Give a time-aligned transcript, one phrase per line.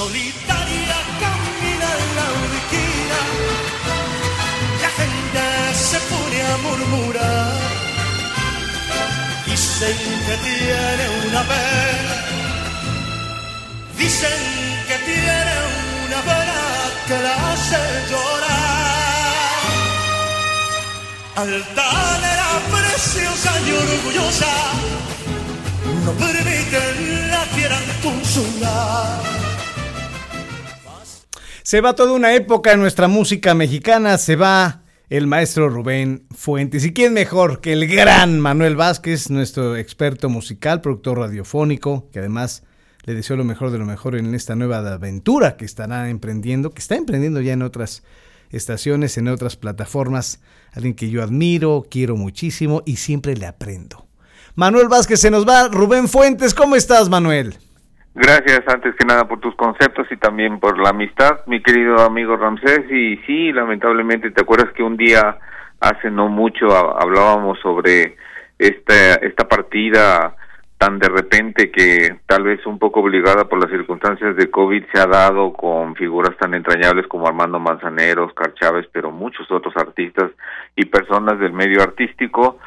[0.00, 3.20] solitaria camina en la urquina.
[4.84, 5.44] La gente
[5.88, 7.52] se pone a murmurar.
[9.46, 12.16] Dicen que tiene una pena.
[14.02, 14.40] Dicen
[14.88, 15.54] que tiene
[16.06, 16.60] una pena
[17.08, 19.60] que la hace llorar.
[21.44, 24.54] Altanera preciosa y orgullosa
[26.04, 29.49] no permiten la quieran consolar.
[31.70, 36.84] Se va toda una época en nuestra música mexicana, se va el maestro Rubén Fuentes.
[36.84, 42.64] ¿Y quién mejor que el gran Manuel Vázquez, nuestro experto musical, productor radiofónico, que además
[43.04, 46.80] le deseo lo mejor de lo mejor en esta nueva aventura que estará emprendiendo, que
[46.80, 48.02] está emprendiendo ya en otras
[48.50, 50.40] estaciones, en otras plataformas,
[50.72, 54.08] alguien que yo admiro, quiero muchísimo y siempre le aprendo.
[54.56, 57.58] Manuel Vázquez se nos va, Rubén Fuentes, ¿cómo estás Manuel?
[58.14, 62.36] Gracias antes que nada por tus conceptos y también por la amistad, mi querido amigo
[62.36, 62.90] Ramsés.
[62.90, 65.38] Y sí, lamentablemente, ¿te acuerdas que un día,
[65.80, 66.66] hace no mucho,
[67.00, 68.16] hablábamos sobre
[68.58, 70.34] esta, esta partida
[70.76, 74.98] tan de repente que tal vez un poco obligada por las circunstancias de COVID se
[74.98, 80.30] ha dado con figuras tan entrañables como Armando Manzanero, Oscar Chávez, pero muchos otros artistas
[80.74, 82.58] y personas del medio artístico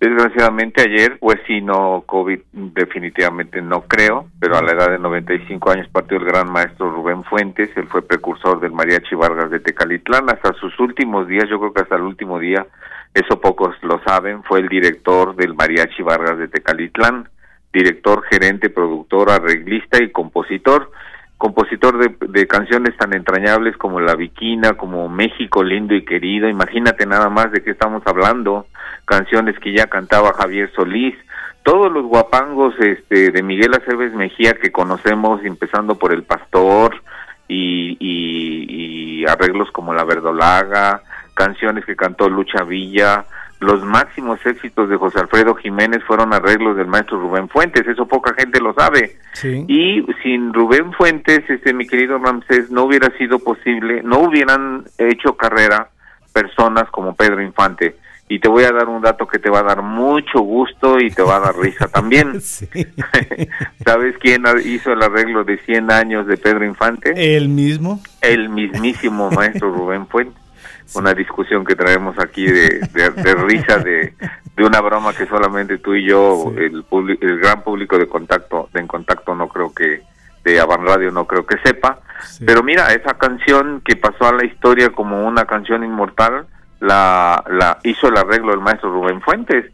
[0.00, 5.70] Desgraciadamente ayer, pues sí, no, COVID definitivamente no creo, pero a la edad de 95
[5.70, 10.30] años partió el gran maestro Rubén Fuentes, él fue precursor del Mariachi Vargas de Tecalitlán,
[10.30, 12.64] hasta sus últimos días, yo creo que hasta el último día,
[13.12, 17.28] eso pocos lo saben, fue el director del Mariachi Vargas de Tecalitlán,
[17.72, 20.92] director, gerente, productor, arreglista y compositor,
[21.38, 27.30] compositor de, canciones tan entrañables como La Viquina, como México lindo y querido, imagínate nada
[27.30, 28.66] más de qué estamos hablando,
[29.04, 31.14] canciones que ya cantaba Javier Solís,
[31.62, 37.00] todos los guapangos este, de Miguel Aceves Mejía que conocemos, empezando por El Pastor
[37.46, 41.02] y, y, y arreglos como La Verdolaga,
[41.34, 43.24] canciones que cantó Lucha Villa,
[43.60, 48.34] los máximos éxitos de José Alfredo Jiménez fueron arreglos del maestro Rubén Fuentes, eso poca
[48.34, 49.16] gente lo sabe.
[49.42, 55.36] Y sin Rubén Fuentes, este mi querido Ramsés, no hubiera sido posible, no hubieran hecho
[55.36, 55.90] carrera
[56.32, 57.96] personas como Pedro Infante.
[58.30, 61.10] Y te voy a dar un dato que te va a dar mucho gusto y
[61.10, 62.40] te va a dar risa también.
[63.84, 67.14] ¿Sabes quién hizo el arreglo de 100 años de Pedro Infante?
[67.16, 68.00] El mismo.
[68.20, 70.47] El mismísimo maestro Rubén Fuentes
[70.94, 74.14] una discusión que traemos aquí de, de, risa de,
[74.56, 76.84] de, una broma que solamente tú y yo, el,
[77.20, 80.02] el gran público de contacto, de en contacto no creo que,
[80.44, 82.00] de Avan Radio no creo que sepa,
[82.44, 86.46] pero mira, esa canción que pasó a la historia como una canción inmortal,
[86.80, 89.66] la, la hizo el arreglo el maestro Rubén Fuentes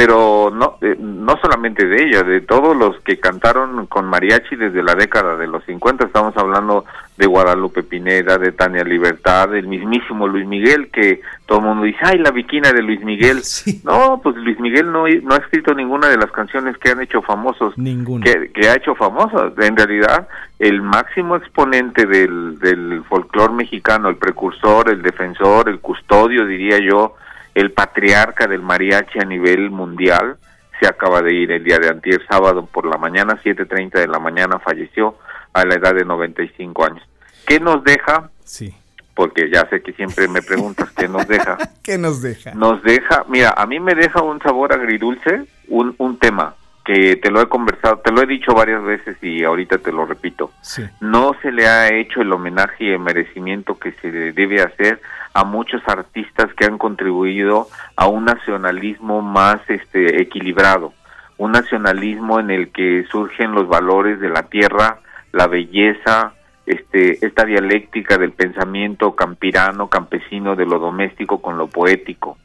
[0.00, 4.82] pero no eh, no solamente de ella, de todos los que cantaron con mariachi desde
[4.82, 6.86] la década de los 50, estamos hablando
[7.18, 11.98] de Guadalupe Pineda, de Tania Libertad, del mismísimo Luis Miguel, que todo el mundo dice,
[12.00, 13.42] ay, la viquina de Luis Miguel.
[13.84, 17.20] No, pues Luis Miguel no, no ha escrito ninguna de las canciones que han hecho
[17.20, 17.74] famosos,
[18.22, 19.52] Que, que ha hecho famosas.
[19.58, 20.28] En realidad,
[20.58, 27.16] el máximo exponente del, del folclore mexicano, el precursor, el defensor, el custodio, diría yo,
[27.54, 30.36] el patriarca del mariachi a nivel mundial,
[30.80, 34.18] se acaba de ir el día de antier, sábado por la mañana, 7.30 de la
[34.18, 35.16] mañana, falleció
[35.52, 37.02] a la edad de 95 años.
[37.46, 38.30] ¿Qué nos deja?
[38.44, 38.74] Sí.
[39.14, 41.58] Porque ya sé que siempre me preguntas qué nos deja.
[41.82, 42.54] ¿Qué nos deja?
[42.54, 47.30] Nos deja, mira, a mí me deja un sabor agridulce, un, un tema que te
[47.30, 50.52] lo he conversado, te lo he dicho varias veces y ahorita te lo repito.
[50.62, 50.82] Sí.
[51.00, 55.00] No se le ha hecho el homenaje y el merecimiento que se debe hacer
[55.34, 60.92] a muchos artistas que han contribuido a un nacionalismo más este equilibrado,
[61.38, 64.98] un nacionalismo en el que surgen los valores de la tierra,
[65.32, 66.32] la belleza,
[66.66, 72.38] este esta dialéctica del pensamiento campirano, campesino de lo doméstico con lo poético.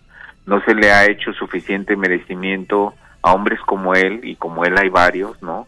[0.45, 4.89] No se le ha hecho suficiente merecimiento a hombres como él y como él hay
[4.89, 5.65] varios, ¿no?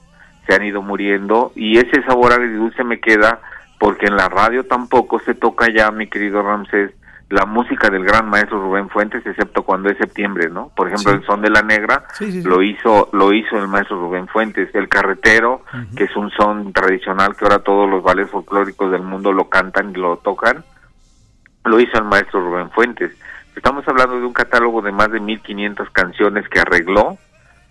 [0.48, 3.42] Se han ido muriendo y ese sabor agridulce me queda
[3.80, 6.92] porque en la radio tampoco se toca ya, mi querido Ramsés,
[7.30, 10.72] la música del gran maestro Rubén Fuentes, excepto cuando es septiembre, ¿no?
[10.76, 12.06] Por ejemplo, el son de la negra
[12.44, 15.64] lo hizo lo hizo el maestro Rubén Fuentes, el carretero,
[15.96, 19.92] que es un son tradicional que ahora todos los ballets folclóricos del mundo lo cantan
[19.92, 20.64] y lo tocan,
[21.66, 23.12] lo hizo el maestro Rubén Fuentes.
[23.56, 27.18] Estamos hablando de un catálogo de más de 1500 canciones que arregló,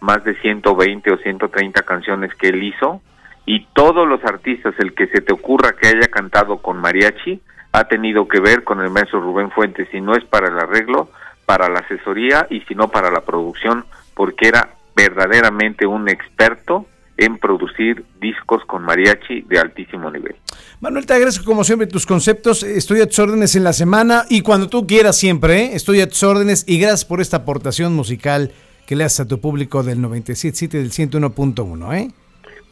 [0.00, 3.00] más de 120 o 130 canciones que él hizo
[3.46, 7.40] y todos los artistas, el que se te ocurra que haya cantado con mariachi,
[7.72, 11.10] ha tenido que ver con el maestro Rubén Fuentes, si no es para el arreglo,
[11.46, 13.84] para la asesoría y si no para la producción,
[14.14, 16.86] porque era verdaderamente un experto
[17.18, 20.36] en producir discos con mariachi de altísimo nivel.
[20.80, 22.62] Manuel, te agradezco como siempre tus conceptos.
[22.62, 25.64] Estoy a tus órdenes en la semana y cuando tú quieras siempre.
[25.64, 25.70] ¿eh?
[25.74, 28.52] Estoy a tus órdenes y gracias por esta aportación musical
[28.86, 31.94] que le haces a tu público del 97.7 del 101.1.
[31.98, 32.12] ¿eh?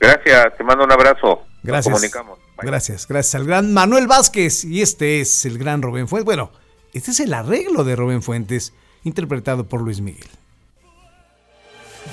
[0.01, 1.43] Gracias, te mando un abrazo.
[1.63, 1.91] Gracias.
[1.91, 2.39] Nos comunicamos.
[2.59, 6.25] Gracias, gracias al gran Manuel Vázquez y este es el gran Rubén Fuentes.
[6.25, 6.53] Bueno,
[6.93, 8.73] este es el arreglo de Rubén Fuentes,
[9.03, 10.29] interpretado por Luis Miguel.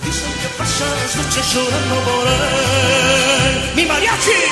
[0.03, 3.75] Dicen que pasas noches llorando por él.
[3.75, 4.50] Mi mariachi.